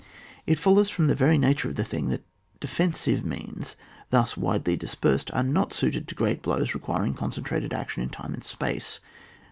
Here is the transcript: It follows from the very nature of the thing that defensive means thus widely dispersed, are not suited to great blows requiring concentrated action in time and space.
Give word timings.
It 0.47 0.57
follows 0.57 0.89
from 0.89 1.05
the 1.05 1.13
very 1.13 1.37
nature 1.37 1.69
of 1.69 1.75
the 1.75 1.83
thing 1.83 2.09
that 2.09 2.23
defensive 2.59 3.23
means 3.23 3.75
thus 4.09 4.35
widely 4.35 4.75
dispersed, 4.75 5.29
are 5.31 5.43
not 5.43 5.73
suited 5.73 6.07
to 6.07 6.15
great 6.15 6.41
blows 6.41 6.73
requiring 6.73 7.13
concentrated 7.13 7.71
action 7.71 8.01
in 8.01 8.09
time 8.09 8.33
and 8.33 8.43
space. 8.43 8.99